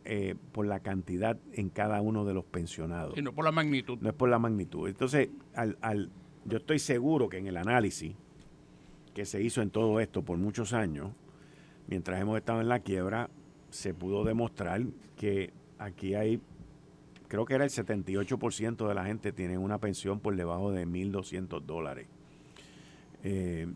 [0.05, 3.17] eh, por la cantidad en cada uno de los pensionados.
[3.17, 3.97] Y no por la magnitud.
[3.99, 4.87] No es por la magnitud.
[4.87, 6.11] Entonces, al, al,
[6.45, 8.15] yo estoy seguro que en el análisis
[9.13, 11.11] que se hizo en todo esto por muchos años,
[11.87, 13.29] mientras hemos estado en la quiebra,
[13.77, 14.81] se pudo demostrar
[15.15, 16.41] que aquí hay,
[17.27, 21.61] creo que era el 78% de la gente tiene una pensión por debajo de 1.200
[21.61, 22.07] dólares.
[23.23, 23.67] Eh,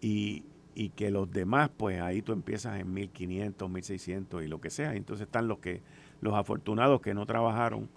[0.00, 0.44] y,
[0.76, 4.94] y, que los demás, pues ahí tú empiezas en 1.500, 1.600 y lo que sea.
[4.94, 5.80] Entonces están los que
[6.20, 7.88] los afortunados que no trabajaron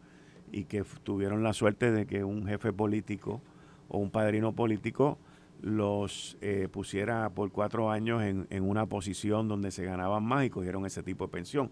[0.51, 3.39] y que tuvieron la suerte de que un jefe político
[3.87, 5.19] o un padrino político
[5.61, 10.85] los eh, pusiera por cuatro años en, una posición donde se ganaban más y cogieron
[10.85, 11.71] ese tipo de pensión.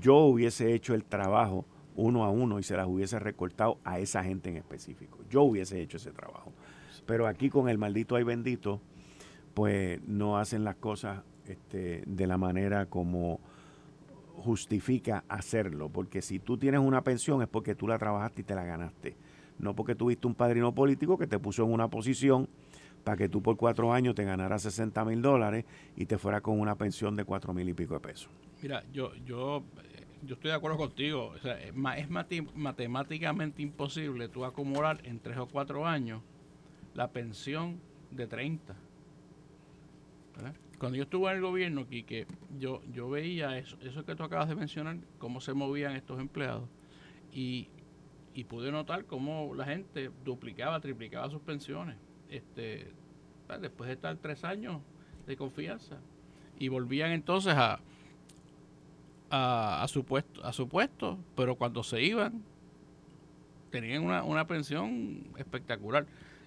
[0.00, 1.64] Yo hubiese hecho el trabajo
[1.96, 5.18] uno a uno y se las hubiese recortado a esa gente en específico.
[5.30, 6.52] Yo hubiese hecho ese trabajo.
[7.06, 8.80] Pero aquí con el maldito ay bendito,
[9.52, 13.40] pues no hacen las cosas este, de la manera como
[14.36, 15.88] justifica hacerlo.
[15.88, 19.16] Porque si tú tienes una pensión es porque tú la trabajaste y te la ganaste.
[19.58, 22.48] No porque tuviste un padrino político que te puso en una posición
[23.04, 25.64] para que tú por cuatro años te ganaras 60 mil dólares
[25.94, 28.30] y te fuera con una pensión de cuatro mil y pico de pesos.
[28.62, 31.32] Mira, yo, yo eh, yo estoy de acuerdo contigo.
[31.34, 31.74] O sea, es,
[32.54, 36.22] matemáticamente imposible tú acumular en tres o cuatro años
[36.94, 37.78] la pensión
[38.10, 38.74] de 30.
[40.78, 42.26] Cuando yo estuve en el gobierno, que
[42.58, 46.68] yo, yo veía eso, eso que tú acabas de mencionar, cómo se movían estos empleados,
[47.32, 47.68] y
[48.48, 51.96] pude notar cómo la gente duplicaba, triplicaba sus pensiones.
[52.34, 52.88] Este,
[53.60, 54.80] después de estar tres años
[55.24, 55.98] de confianza.
[56.58, 57.78] Y volvían entonces a,
[59.30, 62.42] a, su puesto, a su puesto, pero cuando se iban,
[63.70, 66.06] tenían una, una pensión espectacular.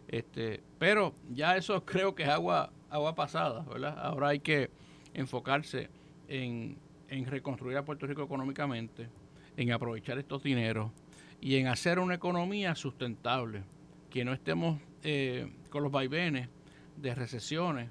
[0.10, 3.98] Este, pero ya eso creo que es agua, agua pasada, ¿verdad?
[3.98, 4.70] Ahora hay que
[5.14, 5.90] enfocarse
[6.28, 9.08] en, en reconstruir a Puerto Rico económicamente,
[9.56, 10.92] en aprovechar estos dineros
[11.40, 13.64] y en hacer una economía sustentable,
[14.10, 16.50] que no estemos eh, con los vaivenes
[16.98, 17.90] de recesiones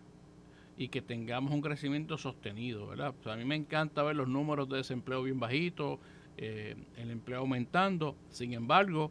[0.76, 3.14] y que tengamos un crecimiento sostenido, ¿verdad?
[3.24, 5.98] a mí me encanta ver los números de desempleo bien bajitos,
[6.36, 9.10] eh, el empleo aumentando, sin embargo,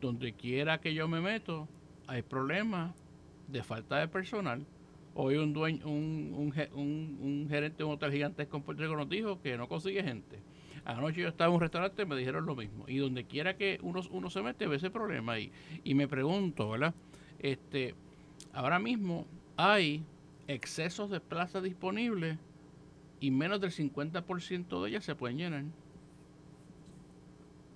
[0.00, 1.68] donde quiera que yo me meto,
[2.06, 2.94] hay problemas
[3.48, 4.66] de falta de personal.
[5.14, 9.08] Hoy un dueño, un, un, un, gerente de un hotel gigantesco en Puerto Rico nos
[9.08, 10.38] dijo que no consigue gente.
[10.84, 12.84] Anoche yo estaba en un restaurante y me dijeron lo mismo.
[12.86, 15.50] Y donde quiera que uno, uno se mete, ve ese problema ahí.
[15.82, 16.94] Y me pregunto, ¿verdad?
[17.38, 17.94] Este,
[18.52, 20.04] ahora mismo hay
[20.48, 22.38] excesos de plazas disponibles
[23.20, 25.64] y menos del 50% de ellas se pueden llenar.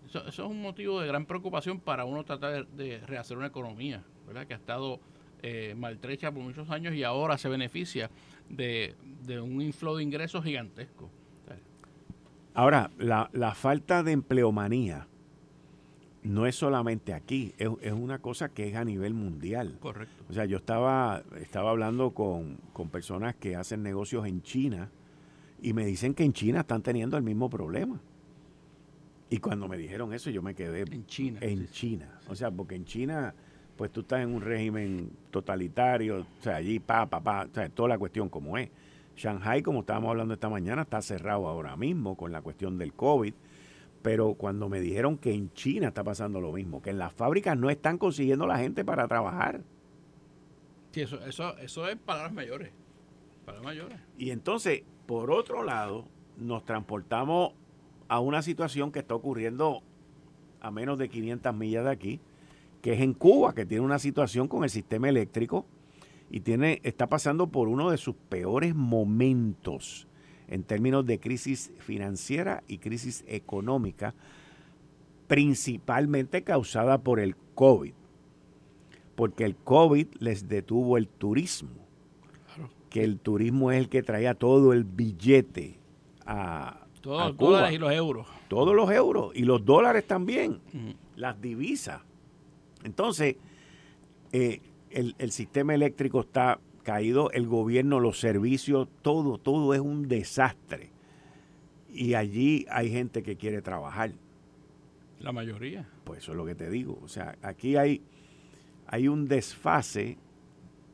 [0.07, 4.47] Eso, es un motivo de gran preocupación para uno tratar de, rehacer una economía, ¿verdad?
[4.47, 5.01] Que ha estado
[5.43, 8.11] eh, maltrecha por muchos años y ahora se beneficia
[8.49, 8.95] de,
[9.41, 11.11] un inflow de ingresos gigantesco.
[12.53, 15.07] Ahora, la, la falta de empleomanía
[16.23, 19.79] no es solamente aquí, es, una cosa que es a nivel mundial.
[19.81, 20.25] Correcto.
[20.29, 22.59] O sea, yo estaba, estaba hablando con,
[22.91, 24.91] personas que hacen negocios en China
[25.63, 28.01] y me dicen que en China están teniendo el mismo problema.
[29.29, 31.39] Y cuando me dijeron eso, yo me quedé en China.
[31.43, 32.21] En China.
[32.29, 33.35] O sea, porque en China,
[33.77, 37.69] pues tú estás en un régimen totalitario, o sea, allí pa, pa, pa, o sea,
[37.69, 38.71] toda la cuestión como es.
[39.17, 43.35] Shanghai, como estábamos hablando esta mañana, está cerrado ahora mismo con la cuestión del COVID.
[44.03, 47.57] Pero cuando me dijeron que en China está pasando lo mismo, que en las fábricas
[47.57, 49.63] no están consiguiendo la gente para trabajar.
[50.93, 52.73] Sí, eso, eso, eso es palabras mayores.
[53.45, 53.99] Palabras mayores.
[54.17, 56.07] Y entonces, por otro lado,
[56.39, 57.53] nos transportamos
[58.09, 59.83] a una situación que está ocurriendo
[60.61, 62.21] a menos de 500 millas de aquí,
[62.83, 65.67] que es en Cuba, que tiene una situación con el sistema eléctrico
[66.31, 70.07] y tiene, está pasando por uno de sus peores momentos
[70.51, 74.15] en términos de crisis financiera y crisis económica,
[75.29, 77.95] principalmente causada por el COVID,
[79.15, 81.71] porque el COVID les detuvo el turismo,
[82.91, 85.79] que el turismo es el que traía todo el billete
[86.27, 88.27] a, todos los dólares y los euros.
[88.49, 90.61] Todos los euros y los dólares también,
[91.15, 92.03] las divisas.
[92.83, 93.37] Entonces,
[94.33, 94.61] eh,
[94.91, 96.59] el, el, sistema eléctrico está
[96.91, 100.91] caído el gobierno, los servicios, todo, todo es un desastre.
[101.93, 104.11] Y allí hay gente que quiere trabajar.
[105.21, 105.89] La mayoría.
[106.03, 106.99] Pues eso es lo que te digo.
[107.05, 108.03] O sea, aquí hay,
[108.89, 110.19] hay un desfase,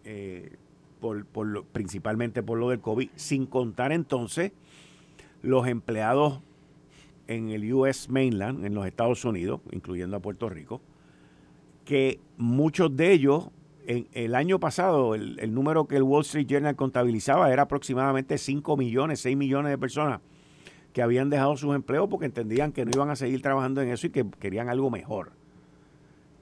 [0.04, 0.56] eh,
[1.00, 4.52] por, por principalmente por lo del COVID, sin contar entonces
[5.40, 6.40] los empleados
[7.26, 10.82] en el US Mainland, en los Estados Unidos, incluyendo a Puerto Rico,
[11.86, 13.48] que muchos de ellos
[13.86, 18.76] en el año pasado, el, número que el Wall Street Journal contabilizaba era aproximadamente 5
[18.76, 20.20] millones, 6 millones de personas
[20.92, 24.06] que habían dejado sus empleos porque entendían que no iban a seguir trabajando en eso
[24.06, 25.32] y que querían algo mejor.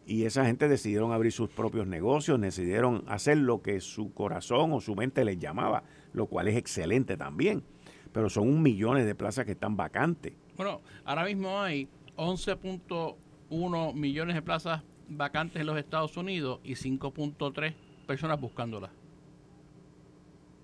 [0.07, 4.81] Y esa gente decidieron abrir sus propios negocios, decidieron hacer lo que su corazón o
[4.81, 7.63] su mente les llamaba, lo cual es excelente también.
[8.13, 10.35] Pero son un millones de plazas que están vacantes.
[10.57, 17.75] Bueno, ahora mismo hay 11.1 millones de plazas vacantes en los Estados Unidos y 5.3
[18.07, 18.90] personas buscándolas.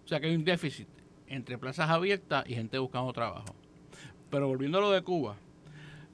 [0.04, 0.88] O sea que hay un déficit
[1.26, 3.54] entre plazas abiertas y gente buscando trabajo.
[4.30, 5.36] Pero volviendo a lo de Cuba,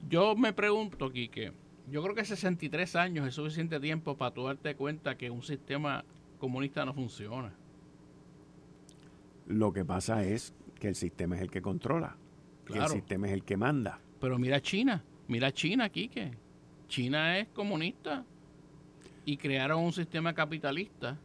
[0.07, 1.53] yo me pregunto, Quique,
[1.89, 6.03] yo creo que 63 años es suficiente tiempo para tú darte cuenta que un sistema
[6.37, 7.53] comunista no funciona.
[9.47, 12.17] Lo que pasa es que el sistema es el que controla.
[12.65, 13.99] Que el sistema es el que manda.
[14.19, 16.31] Pero mira China, mira China, Quique.
[16.87, 18.25] China es comunista
[19.25, 21.17] y crearon un sistema capitalista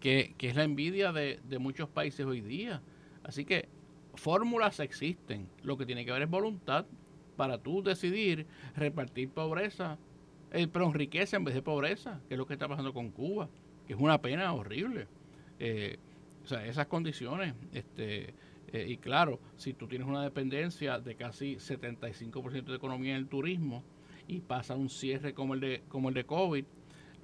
[0.00, 2.82] que, es la envidia de, muchos países hoy día.
[3.22, 3.68] Así que
[4.14, 5.48] fórmulas existen.
[5.62, 6.86] Lo que tiene que haber es voluntad
[7.36, 9.98] para tú decidir repartir pobreza,
[10.50, 13.48] eh, pero riqueza en vez de pobreza, que es lo que está pasando con Cuba,
[13.86, 15.06] que es una pena horrible.
[15.58, 15.98] Eh,
[16.42, 18.34] o sea, esas condiciones, este,
[18.72, 23.28] Eh, y claro, si tú tienes una dependencia de casi 75% de economía en el
[23.28, 23.84] turismo
[24.26, 26.64] y pasa un cierre como el de, como el de COVID,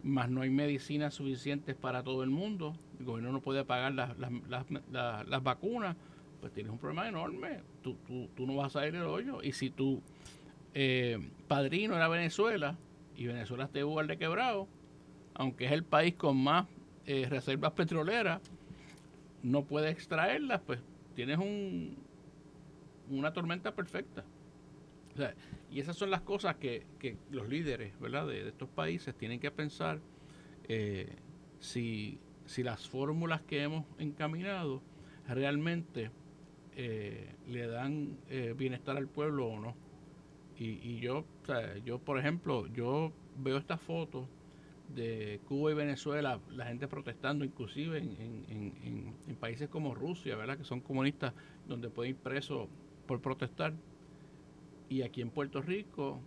[0.02, 4.16] más no hay medicinas suficientes para todo el mundo, el gobierno no puede pagar las,
[4.18, 5.96] las, vacunas,
[6.40, 7.60] pues tienes un problema enorme.
[7.82, 9.42] Tú, tú, tú, no vas a salir del hoyo.
[9.42, 10.00] Y si tu
[10.74, 11.18] eh,
[11.48, 12.76] padrino era Venezuela
[13.16, 14.68] y Venezuela está igual de quebrado,
[15.34, 16.66] aunque es el país con más
[17.06, 18.40] eh, reservas petroleras,
[19.42, 20.80] no puede extraerlas, pues
[21.14, 21.96] tienes un,
[23.10, 24.24] una tormenta perfecta.
[25.70, 26.86] Y esas son las cosas que,
[27.30, 28.26] los líderes ¿verdad?
[28.26, 30.00] De, estos países tienen que pensar
[30.68, 31.16] eh,
[31.60, 34.82] si, si, las fórmulas que hemos encaminado
[35.26, 36.10] realmente
[36.76, 39.74] eh, le dan eh, bienestar al pueblo o no.
[40.56, 41.24] Y, y yo,
[41.84, 44.28] yo, por ejemplo, yo veo estas fotos
[44.94, 50.58] de Cuba y Venezuela, la gente protestando, inclusive en, en, países como Rusia, ¿verdad?
[50.58, 51.32] que son comunistas,
[51.66, 52.68] donde pueden ir presos
[53.06, 53.74] por protestar.
[54.88, 56.20] Y aquí en Puerto Rico,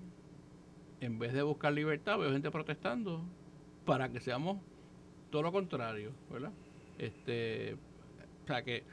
[1.00, 3.24] en vez de buscar libertad, veo gente protestando
[3.86, 4.60] para que seamos
[5.32, 6.52] todo lo contrario, ¿verdad?
[6.98, 7.76] Este,
[8.44, 8.84] o sea que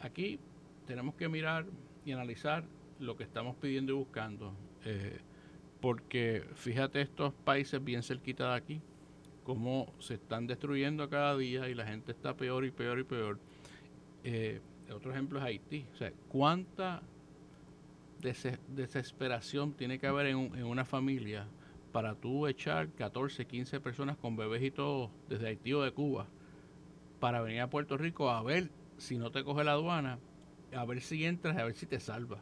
[0.00, 0.38] aquí
[0.86, 1.64] tenemos que mirar
[2.04, 2.64] y analizar
[3.00, 4.52] lo que estamos pidiendo y buscando.
[4.84, 5.18] Eh,
[5.80, 8.80] porque fíjate estos países bien cerquita de aquí,
[9.44, 13.38] cómo se están destruyendo cada día y la gente está peor y peor y peor.
[14.24, 14.60] Eh,
[14.94, 15.86] otro ejemplo es Haití.
[15.92, 17.02] O sea, ¿cuánta
[18.68, 21.46] desesperación tiene que haber en, una familia
[21.92, 26.26] para tú echar 14, 15 personas con bebés y todo desde Haití o de Cuba
[27.20, 30.18] para venir a Puerto Rico a ver si no te coge la aduana,
[30.74, 32.38] a ver si entras, a ver si te salva?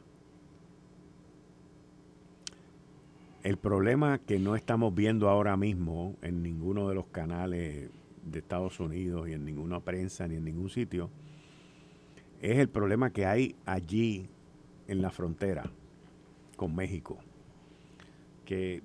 [3.43, 7.91] El problema que no estamos viendo ahora mismo en ninguno de los canales
[8.25, 11.11] de Estados Unidos y en ninguna prensa ni en ningún sitio
[12.41, 14.29] es el problema que hay allí
[14.89, 15.71] en la frontera
[16.57, 17.19] con México.
[18.45, 18.83] Que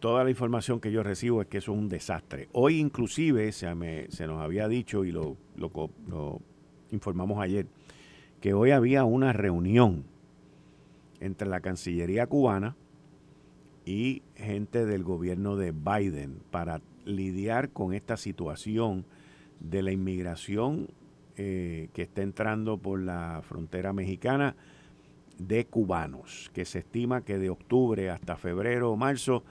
[0.00, 2.48] toda la información que yo recibo es que eso es un desastre.
[2.52, 3.66] Hoy inclusive se,
[4.10, 6.40] se nos había dicho y lo, lo
[6.90, 7.66] informamos ayer,
[8.40, 10.04] que hoy había una reunión
[11.20, 12.76] entre la Cancillería cubana,
[13.88, 19.06] y gente del gobierno de Biden para lidiar con esta situación
[19.60, 20.88] de la inmigración
[21.36, 24.56] eh, que está entrando por la frontera mexicana
[25.38, 29.44] de cubanos, que se estima que de octubre hasta febrero o marzo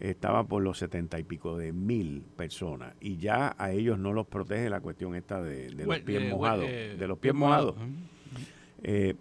[0.00, 4.26] estaba por los setenta y pico de mil personas y ya a ellos no los
[4.26, 7.76] protege la cuestión esta de, los pies eh, mojados, eh, de los pies mojados.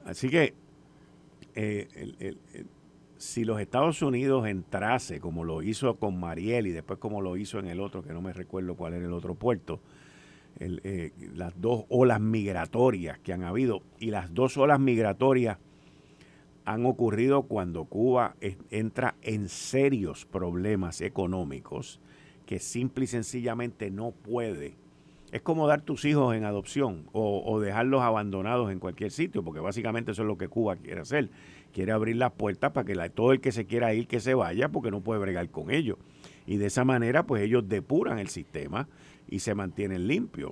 [0.06, 0.54] así que
[1.54, 2.38] el,
[3.24, 7.58] si los Estados Unidos entrase, como lo hizo con Mariel y después como lo hizo
[7.58, 9.80] en el otro, que no me recuerdo cuál era el otro puerto,
[10.60, 15.58] eh, las dos olas migratorias que han habido, y las dos olas migratorias
[16.66, 18.36] han ocurrido cuando Cuba
[18.70, 22.00] entra en serios problemas económicos
[22.46, 24.76] que simple y sencillamente no puede.
[25.32, 30.12] Es como dar tus hijos en adopción o, dejarlos abandonados en cualquier sitio, porque básicamente
[30.12, 31.30] eso es lo que Cuba quiere hacer
[31.74, 34.70] quiere abrir las puertas para que todo el que se quiera ir que se vaya
[34.70, 35.98] porque no puede bregar con ellos.
[36.46, 38.88] Y de esa manera pues ellos depuran el sistema
[39.28, 40.52] y se mantienen limpios.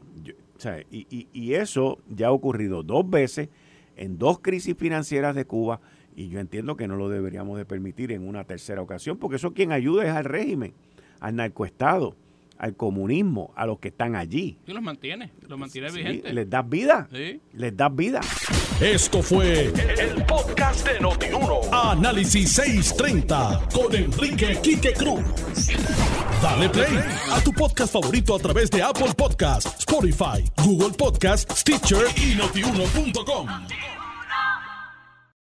[0.90, 3.50] y, y, eso ya ha ocurrido dos veces
[3.96, 5.80] en dos crisis financieras de Cuba
[6.16, 9.54] y yo entiendo que no lo deberíamos de permitir en una tercera ocasión porque eso
[9.54, 10.74] quien ayuda es al régimen,
[11.20, 12.16] al narcoestado
[12.62, 14.56] al comunismo, a los que están allí.
[14.68, 16.32] Sí, los mantiene, los mantiene vigentes.
[16.32, 17.10] Les das vida.
[17.12, 17.42] Sí.
[17.54, 18.22] Les das vida.
[18.80, 21.62] Esto fue el, podcast de Notiuno.
[21.72, 25.24] Análisis 630 con Enrique Quique Cruz.
[26.40, 27.00] Dale play
[27.32, 33.48] a tu podcast favorito a través de Apple Podcasts, Spotify, Google Podcasts, Stitcher y notiuno.com.